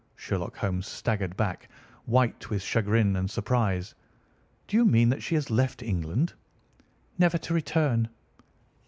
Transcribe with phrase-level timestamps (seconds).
[0.15, 1.69] Sherlock Holmes staggered back,
[2.05, 3.93] white with chagrin and surprise.
[4.67, 6.33] "Do you mean that she has left England?"
[7.19, 8.09] "Never to return."